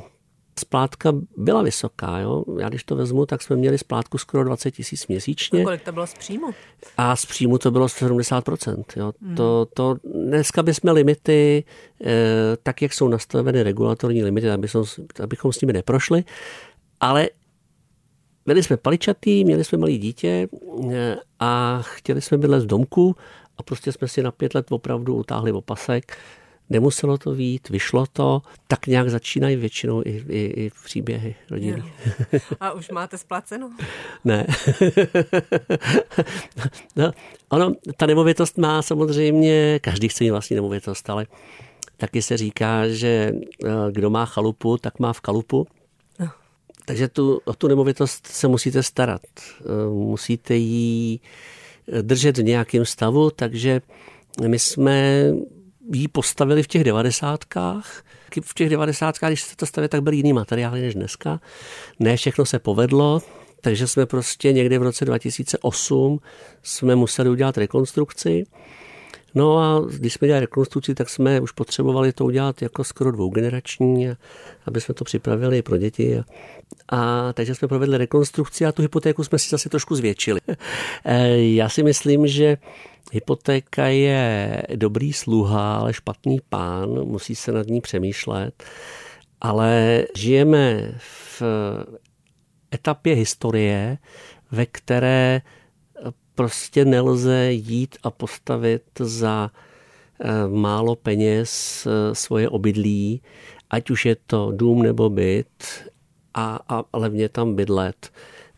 [0.60, 2.20] splátka byla vysoká.
[2.20, 2.44] Jo?
[2.60, 5.62] Já když to vezmu, tak jsme měli splátku skoro 20 tisíc měsíčně.
[5.62, 6.48] A kolik to bylo z příjmu?
[6.98, 8.84] A z příjmu to bylo 70%.
[8.96, 9.14] Jo?
[9.22, 9.36] Mm.
[9.36, 11.64] To, to, dneska bychom limity,
[12.04, 12.08] eh,
[12.64, 14.84] tak jak jsou nastaveny regulatorní limity, abychom,
[15.24, 16.24] abychom s nimi neprošli,
[17.00, 17.30] ale
[18.46, 20.48] byli jsme paličatý, měli jsme malý dítě
[20.92, 23.16] eh, a chtěli jsme bydlet v domku
[23.58, 26.18] a prostě jsme si na pět let opravdu utáhli opasek.
[26.70, 31.84] Nemuselo to vít, vyšlo to, tak nějak začínají většinou i, i, i příběhy rodiny.
[32.60, 33.72] A už máte splaceno?
[34.26, 34.48] ne.
[36.96, 37.12] no,
[37.50, 41.28] ono, ta nemovitost má samozřejmě, každý chce mít vlastní nemovitost, ale
[41.98, 43.32] taky se říká, že
[43.66, 45.68] eh, kdo má chalupu, tak má v kalupu.
[46.88, 49.22] Takže tu, o tu nemovitost se musíte starat.
[49.40, 51.20] Eh, musíte ji
[52.02, 53.82] držet v nějakém stavu, takže
[54.48, 55.26] my jsme
[55.94, 58.04] ji postavili v těch devadesátkách.
[58.42, 61.40] V těch devadesátkách, když se to stavili, tak byly jiný materiály než dneska.
[62.00, 63.22] Ne všechno se povedlo,
[63.62, 66.20] takže jsme prostě někdy v roce 2008
[66.64, 68.44] jsme museli udělat rekonstrukci
[69.36, 74.10] No a když jsme dělali rekonstrukci, tak jsme už potřebovali to udělat jako skoro dvougenerační,
[74.66, 76.18] aby jsme to připravili pro děti.
[76.18, 76.24] A,
[76.90, 80.40] a takže jsme provedli rekonstrukci a tu hypotéku jsme si zase trošku zvětšili.
[81.06, 82.58] E, já si myslím, že
[83.12, 88.64] Hypotéka je dobrý sluha, ale špatný pán, musí se nad ní přemýšlet.
[89.42, 91.44] Ale žijeme v
[92.74, 93.98] etapě historie,
[94.52, 95.42] ve které
[96.38, 99.52] prostě nelze jít a postavit za
[100.20, 101.52] eh, málo peněz
[101.88, 103.22] eh, svoje obydlí,
[103.70, 105.64] ať už je to dům nebo byt,
[106.34, 108.12] a, a levně tam bydlet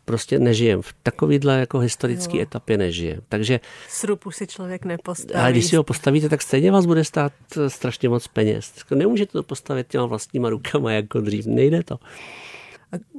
[0.04, 0.82] prostě nežijem.
[0.82, 2.42] V takovýhle jako historické jo.
[2.42, 3.20] etapě nežijem.
[3.28, 3.60] Takže...
[3.88, 5.44] Srup už si člověk nepostaví.
[5.44, 8.72] A když si ho postavíte, tak stejně vás bude stát eh, strašně moc peněz.
[8.94, 11.46] Nemůžete to postavit těma vlastníma rukama jako dřív.
[11.46, 11.98] Nejde to.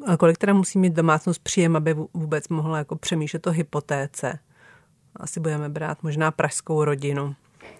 [0.06, 4.39] A kolik teda musí mít domácnost příjem, aby vůbec mohla jako přemýšlet o hypotéce?
[5.15, 7.36] Asi budeme brát možná pražskou rodinu.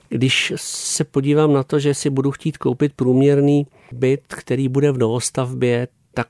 [0.10, 4.98] Když se podívám na to, že si budu chtít koupit průměrný byt, který bude v
[4.98, 6.28] novostavbě, tak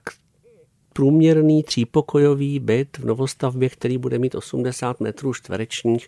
[0.94, 6.08] průměrný třípokojový byt v novostavbě, který bude mít 80 metrů čtverečních,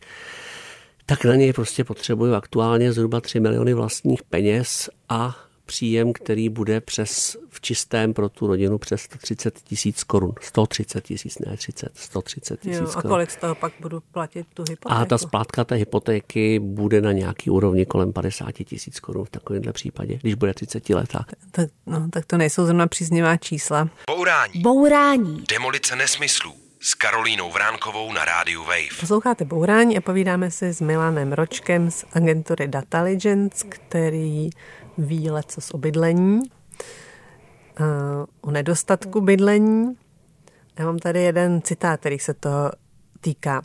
[1.06, 6.82] tak na něj prostě potřebuju aktuálně zhruba 3 miliony vlastních peněz a příjem, který bude
[6.82, 10.34] přes v čistém pro tu rodinu přes 130 tisíc korun.
[10.42, 12.98] 130 tisíc, ne 30, 130 tisíc korun.
[12.98, 15.02] A kolik z toho pak budu platit tu hypotéku?
[15.02, 19.74] A ta splátka té hypotéky bude na nějaký úrovni kolem 50 tisíc korun v takovémhle
[19.74, 21.26] případě, když bude 30 letá.
[21.52, 23.90] Tak, no, tak to nejsou zrovna příznivá čísla.
[24.08, 24.62] Bourání.
[24.62, 25.44] Bourání.
[25.50, 29.00] Demolice nesmyslů s Karolínou Vránkovou na rádiu Wave.
[29.00, 34.50] Posloucháte Bourání a povídáme si s Milanem Ročkem z agentury Dataligence, který
[35.48, 36.42] co z obydlení,
[38.42, 39.98] o nedostatku bydlení.
[40.80, 42.50] Já mám tady jeden citát, který se to
[43.22, 43.62] týká.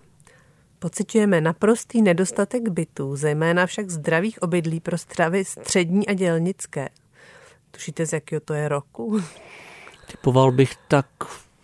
[0.79, 6.89] Pocitujeme naprostý nedostatek bytů, zejména však zdravých obydlí pro stravy střední a dělnické.
[7.71, 9.21] Tušíte, z jakého to je roku?
[10.11, 11.07] Typoval bych tak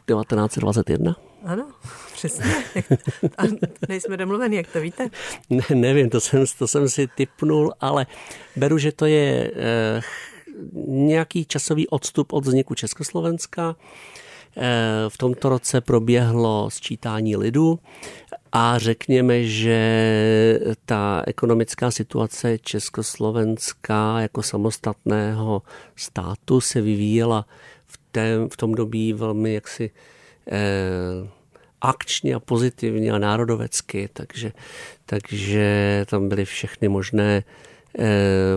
[0.07, 1.16] 1921.
[1.44, 1.68] Ano,
[2.28, 2.54] přesně.
[3.38, 3.42] A
[3.88, 5.10] nejsme domluveni, jak to víte?
[5.50, 8.06] Ne, nevím, to jsem, to jsem si typnul, ale
[8.56, 10.00] beru, že to je eh,
[10.87, 13.76] nějaký časový odstup od vzniku Československa.
[14.56, 14.62] Eh,
[15.08, 17.78] v tomto roce proběhlo sčítání lidu
[18.52, 25.62] a řekněme, že ta ekonomická situace Československa jako samostatného
[25.96, 27.46] státu se vyvíjela
[27.87, 27.98] v,
[28.52, 29.90] v tom dobí velmi jaksi
[30.50, 31.43] eh,
[31.85, 34.53] akčně a pozitivně a národovecky, takže,
[35.07, 37.44] takže tam byly všechny možné
[37.99, 38.05] eh,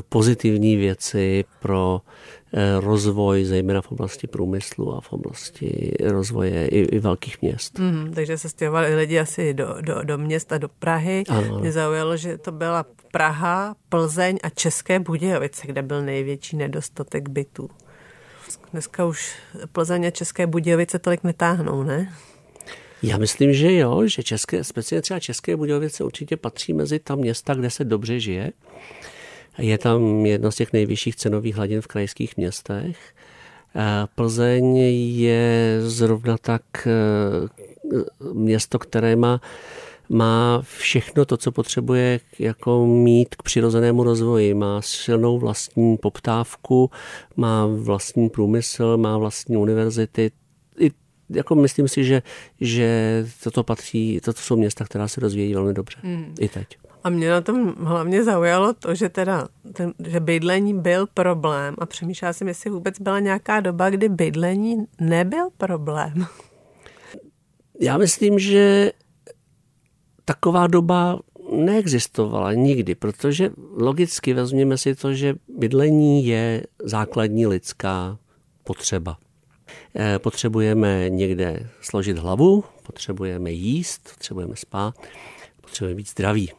[0.09, 2.01] pozitivní věci pro
[2.53, 7.79] eh, rozvoj, zejména v oblasti průmyslu a v oblasti rozvoje i, i velkých měst.
[7.79, 11.23] Mm, takže se stěhovali lidi asi do, do, do města, do Prahy.
[11.29, 11.59] Ano.
[11.59, 17.69] Mě zaujalo, že to byla Praha, Plzeň a České Budějovice, kde byl největší nedostatek bytů.
[18.71, 19.35] Dneska už
[19.71, 22.13] Plzeň a České Budějovice tolik netáhnou, ne?
[23.03, 27.53] Já myslím, že jo, že české, speciálně třeba České Budějovice určitě patří mezi ta města,
[27.53, 28.51] kde se dobře žije.
[29.57, 32.97] Je tam jedno z těch nejvyšších cenových hladin v krajských městech.
[34.15, 34.77] Plzeň
[35.17, 36.91] je zrovna tak e,
[38.33, 39.41] město, které má
[40.09, 44.53] má všechno to, co potřebuje jako mít k přirozenému rozvoji.
[44.53, 46.91] Má silnou vlastní poptávku,
[47.35, 50.31] má vlastní průmysl, má vlastní univerzity.
[51.29, 52.21] Jako myslím si, že,
[52.61, 55.97] že toto patří, toto jsou města, která se rozvíjí velmi dobře.
[56.03, 56.35] Mm.
[56.39, 56.67] I teď.
[57.03, 61.85] A mě na tom hlavně zaujalo to, že teda, ten, že bydlení byl problém a
[61.85, 66.25] přemýšlela jsem, jestli vůbec byla nějaká doba, kdy bydlení nebyl problém.
[67.79, 68.91] Já myslím, že
[70.25, 71.19] taková doba
[71.51, 78.17] neexistovala nikdy, protože logicky vezměme si to, že bydlení je základní lidská
[78.63, 79.17] potřeba.
[79.95, 84.95] Eh, potřebujeme někde složit hlavu, potřebujeme jíst, potřebujeme spát,
[85.61, 86.51] potřebujeme být zdraví.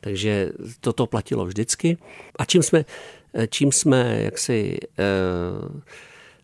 [0.00, 1.98] Takže toto platilo vždycky.
[2.36, 2.84] A čím jsme,
[3.34, 5.02] eh, čím jsme jaksi eh,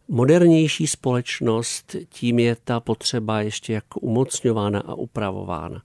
[0.08, 5.82] modernější společnost, tím je ta potřeba ještě jako umocňována a upravována.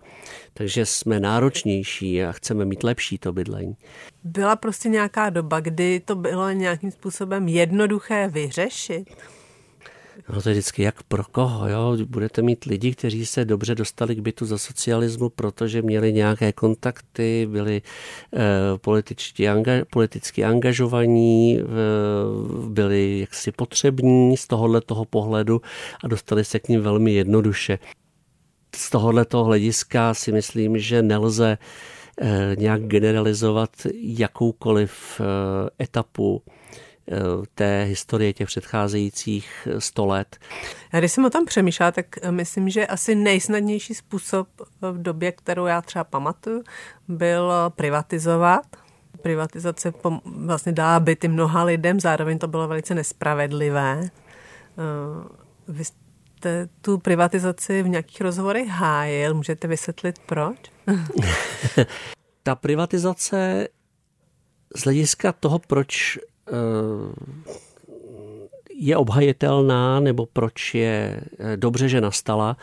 [0.54, 3.76] Takže jsme náročnější a chceme mít lepší to bydlení.
[4.24, 9.06] Byla prostě nějaká doba, kdy to bylo nějakým způsobem jednoduché vyřešit?
[10.30, 11.98] No to je vždycky jak pro koho, jo?
[12.06, 17.48] Budete mít lidi, kteří se dobře dostali k bytu za socialismu, protože měli nějaké kontakty,
[17.52, 17.82] byli
[18.34, 21.64] eh, anga, politicky angažovaní, eh,
[22.70, 25.62] byli jaksi potřební z tohohle toho pohledu
[26.04, 27.80] a dostali se k ním velmi jednoduše.
[28.76, 31.58] Z tohohle toho hlediska si myslím, že nelze
[32.22, 36.42] eh, nějak generalizovat jakoukoliv eh, etapu
[37.56, 40.38] té historie těch předcházejících 100 let.
[40.94, 44.48] Já když jsem o tom přemýšlela, tak myslím, že asi nejsnadnější způsob
[44.82, 46.64] v době, kterou já třeba pamatuju,
[47.08, 48.66] byl privatizovat.
[49.22, 49.94] Privatizace
[50.24, 54.10] vlastně dá byty mnoha lidem, zároveň to bylo velice nespravedlivé.
[55.68, 60.58] Vy jste tu privatizaci v nějakých rozhovorech hájil, můžete vysvětlit proč?
[62.44, 63.68] Ta privatizace
[64.76, 66.33] z hlediska toho, proč eh,
[68.76, 72.58] je obhajitelná nebo proč je eh, dobře, že nastala,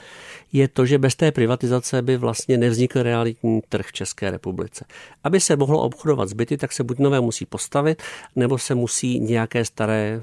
[0.53, 4.85] je to, že bez té privatizace by vlastně nevznikl realitní trh v České republice.
[5.24, 8.03] Aby se mohlo obchodovat zbyty, tak se buď nové musí postavit,
[8.37, 10.22] nebo se musí nějaké staré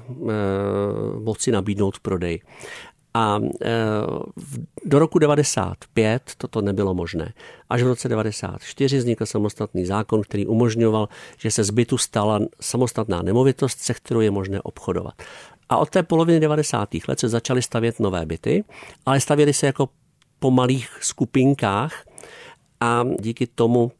[1.20, 2.40] moci nabídnout v prodej.
[3.14, 3.70] A e,
[4.84, 7.32] do roku 95 toto nebylo možné.
[7.70, 13.78] Až v roce 94 vznikl samostatný zákon, který umožňoval, že se zbytu stala samostatná nemovitost,
[13.78, 15.14] se kterou je možné obchodovat.
[15.68, 16.88] A od té poloviny 90.
[17.08, 18.64] let se začaly stavět nové byty,
[19.06, 19.88] ale stavěly se jako
[20.38, 22.04] po malých skupinkách
[22.80, 23.92] a díky tomu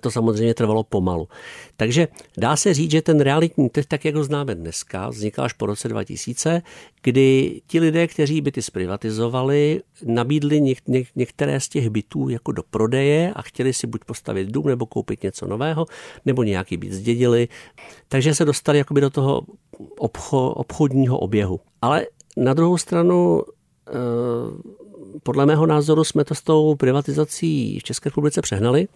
[0.00, 1.28] to samozřejmě trvalo pomalu.
[1.76, 2.08] Takže
[2.38, 5.66] dá se říct, že ten realitní trh, tak jak ho známe dneska, vznikal až po
[5.66, 6.62] roce 2000,
[7.02, 12.62] kdy ti lidé, kteří byty zprivatizovali, nabídli něk, něk, některé z těch bytů jako do
[12.70, 15.86] prodeje a chtěli si buď postavit dům, nebo koupit něco nového,
[16.24, 17.48] nebo nějaký byt zdědili.
[18.08, 19.42] Takže se dostali jakoby do toho
[19.98, 21.60] obcho, obchodního oběhu.
[21.82, 22.06] Ale
[22.36, 23.42] na druhou stranu
[23.88, 23.92] eh,
[25.22, 28.88] podle mého názoru jsme to s tou privatizací v České republice přehnali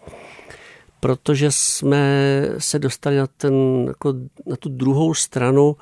[1.01, 3.55] protože jsme se dostali na, ten,
[3.89, 4.15] jako
[4.47, 5.77] na tu druhou stranu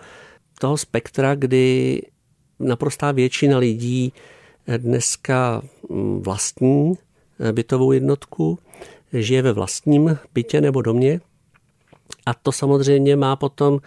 [0.60, 2.02] toho spektra, kdy
[2.60, 4.12] naprostá většina lidí
[4.76, 6.94] dneska mm, vlastní
[7.40, 8.58] eh, bytovou jednotku,
[9.12, 11.20] žije ve vlastním bytě nebo domě
[12.26, 13.80] a to samozřejmě má potom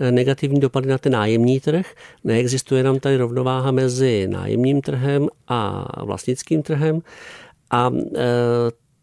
[0.00, 1.94] eh, negativní dopady na ten nájemní trh.
[2.24, 7.02] Neexistuje nám tady rovnováha mezi nájemním trhem a vlastnickým trhem
[7.70, 8.20] a eh,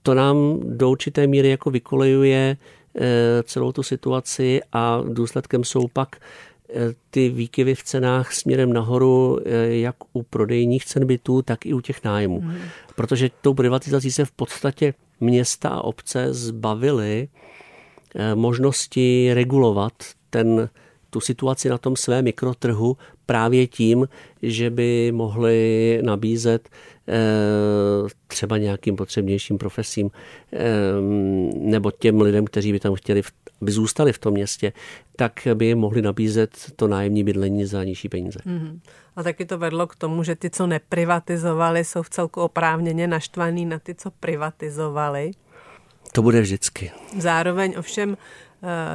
[0.04, 2.58] to nám do určité míry jako vykolejuje
[2.95, 6.74] eh, celou tu situaci a důsledkem jsou pak eh,
[7.10, 11.82] ty výkyvy v cenách směrem nahoru, eh, jak u prodejních cen bytů, tak i u
[11.82, 12.39] těch nájmů.
[12.39, 12.60] Hmm.
[12.95, 17.28] Protože tou privatizací se v podstatě města a obce zbavily
[18.36, 19.93] možnosti regulovat
[20.30, 20.70] ten,
[21.10, 24.07] tu situaci na tom svém mikrotrhu právě tím,
[24.41, 26.69] že by mohli nabízet
[27.07, 30.11] Eh, třeba nějakým potřebnějším profesím
[30.53, 30.59] eh,
[31.55, 33.21] nebo těm lidem, kteří by tam chtěli,
[33.61, 34.74] aby zůstali v tom městě,
[35.15, 38.39] tak by jim mohli nabízet to nájemní bydlení za nižší peníze.
[38.45, 38.80] Mm-hmm.
[39.15, 43.65] A taky to vedlo k tomu, že ty, co neprivatizovali, jsou v celku oprávněně naštvaný
[43.65, 45.32] na ty, co privatizovali.
[46.11, 46.91] To bude vždycky.
[47.19, 48.17] Zároveň ovšem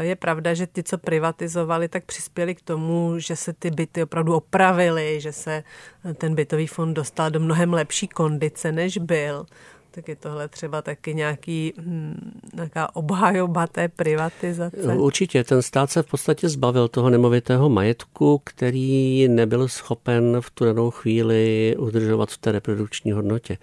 [0.01, 4.35] je pravda, že ty, co privatizovali, tak přispěli k tomu, že se ty byty opravdu
[4.35, 5.64] opravily, že se
[6.14, 9.47] ten bytový fond dostal do mnohem lepší kondice, než byl
[9.99, 14.95] tak je tohle třeba taky nějaký, hm, nějaká obhajoba té privatizace?
[14.95, 20.65] Určitě, ten stát se v podstatě zbavil toho nemovitého majetku, který nebyl schopen v tu
[20.65, 23.59] danou chvíli udržovat v té reprodukční hodnotě.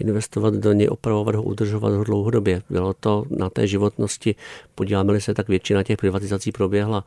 [0.00, 2.62] Investovat do něj, opravovat ho, udržovat ho dlouhodobě.
[2.70, 4.34] Bylo to na té životnosti,
[4.74, 7.04] podíváme se, tak většina těch privatizací proběhla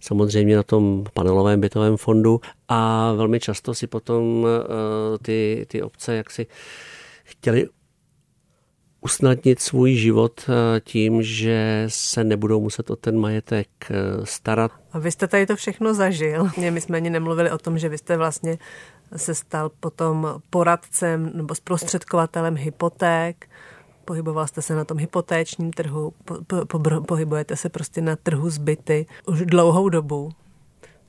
[0.00, 4.48] samozřejmě na tom panelovém bytovém fondu a velmi často si potom uh,
[5.22, 6.46] ty, ty obce jaksi
[7.24, 7.68] chtěli
[9.06, 13.94] usnadnit svůj život eh, tím, že se nebudou muset o ten majetek eh,
[14.24, 14.72] starat.
[14.92, 16.50] A vy jste tady to všechno zažil.
[16.70, 18.58] My jsme ani nemluvili o tom, že vy jste vlastně
[19.16, 23.46] se stal potom poradcem nebo zprostředkovatelem hypoték.
[24.04, 28.50] Pohyboval jste se na tom hypotéčním trhu, po, po, po, pohybujete se prostě na trhu
[28.50, 30.30] zbyty už dlouhou dobu.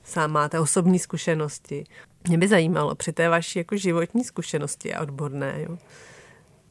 [0.04, 1.84] Sám máte osobní zkušenosti.
[2.28, 5.78] Mě by zajímalo při té vaší jako životní zkušenosti a odborné, jo,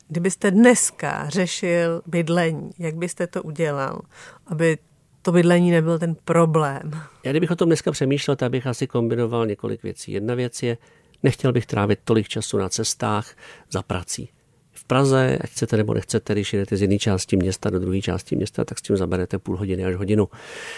[0.10, 4.02] Kdybyste dneska řešil bydlení, jak byste to udělal,
[4.48, 4.78] aby
[5.22, 6.92] to bydlení nebyl ten problém?
[7.24, 10.12] Já kdybych o tom dneska přemýšlel, tak bych asi kombinoval několik věcí.
[10.12, 10.78] Jedna věc je,
[11.24, 13.36] nechtěl bych trávit tolik času na cestách
[13.72, 14.30] za prací.
[14.72, 18.36] V Praze, ať chcete nebo nechcete, když jdete z jedné části města do druhé části
[18.36, 20.30] města, tak s tím zaberete půl hodiny až hodinu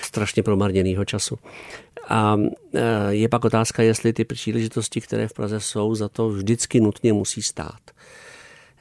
[0.02, 1.40] strašně promarněného času.
[2.08, 2.38] A
[2.74, 7.14] e, je pak otázka, jestli ty příležitosti, které v Praze jsou, za to vždycky nutně
[7.14, 7.82] musí stát.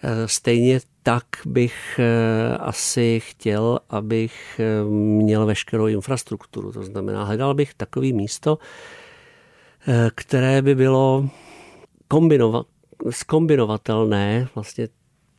[0.02, 6.72] Eh, stejně tak bych eh, asi chtěl, abych eh, měl veškerou infrastrukturu.
[6.72, 8.58] To znamená, hledal bych takové místo,
[10.14, 11.28] které by bylo
[12.08, 12.66] kombinovat,
[13.10, 14.88] skombinovatelné vlastně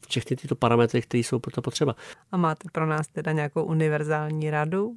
[0.07, 1.95] všechny tyto parametry, které jsou pro to potřeba.
[2.31, 4.95] A máte pro nás teda nějakou univerzální radu?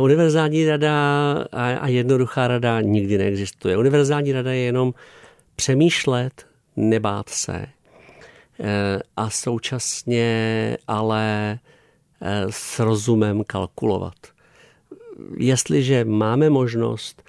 [0.00, 3.76] Univerzální rada a jednoduchá rada nikdy neexistuje.
[3.76, 4.94] Univerzální rada je jenom
[5.56, 6.46] přemýšlet,
[6.76, 7.66] nebát se
[9.16, 11.58] a současně ale
[12.20, 14.14] eh, s rozumem kalkulovat.
[15.36, 17.22] Jestliže máme možnost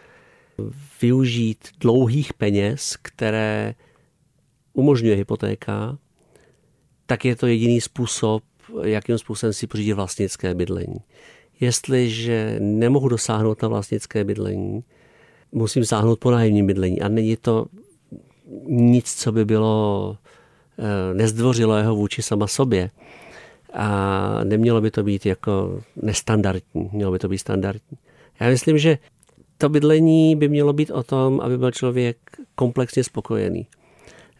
[1.01, 3.75] využít dlouhých peněz, které
[4.73, 5.97] umožňuje hypotéka,
[7.05, 8.43] tak je to jediný způsob,
[8.83, 10.97] jakým způsobem si pořídit vlastnické bydlení.
[11.59, 14.83] Jestliže nemohu dosáhnout na vlastnické bydlení,
[15.51, 17.01] musím sáhnout po nájemním bydlení.
[17.01, 17.65] A není to
[18.67, 20.22] nic, co by bylo eh,
[21.13, 22.89] nezdvořilého vůči sama sobě.
[23.73, 27.97] A nemělo by to být jako nestandardní, mělo by to být standardní.
[28.39, 28.97] Já myslím, že
[29.57, 32.17] to bydlení by mělo být o tom, aby byl člověk
[32.55, 33.67] komplexně spokojený.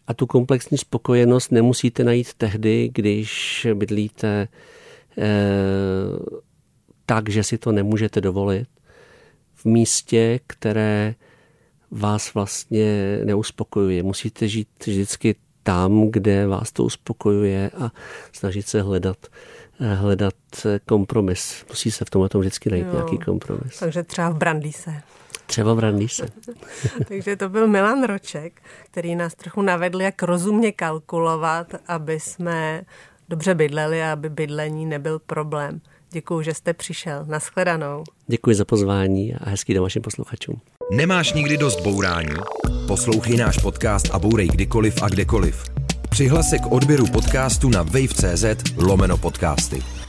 [0.08, 4.48] A tu komplexní spokojenost nemusíte najít tehdy, když bydlíte
[5.18, 5.26] eh,
[7.06, 8.68] tak, že si to nemůžete dovolit
[9.56, 11.16] v místě, které
[11.92, 14.04] vás vlastně neuspokojuje.
[14.04, 17.92] Musíte žít vždycky tam, kde vás to uspokojuje a
[18.32, 19.18] snažit se hledat,
[19.80, 20.34] eh, hledat
[20.86, 21.66] kompromis.
[21.70, 23.80] Musí se v tomhle tom vždycky najít jo, nějaký kompromis.
[23.80, 25.02] Takže třeba v Brandýse.
[25.46, 26.26] Třeba v Brandýse.
[27.08, 32.82] takže to byl Milan Roček, který nás trochu navedl, jak rozumně kalkulovat, aby jsme
[33.30, 35.82] dobře bydleli a aby bydlení nebyl problém.
[36.14, 37.26] Děkuji, že jste přišel.
[37.28, 38.04] Naschledanou.
[38.28, 40.62] Děkuji za pozvání a hezký den vašim posluchačům.
[40.92, 42.36] Nemáš nikdy dost bourání?
[42.88, 45.64] Poslouchej náš podcast a bourej kdykoliv a kdekoliv.
[46.10, 48.46] Přihlas se k odběru podcastu na wave.cz
[48.78, 50.03] lomeno podcasty.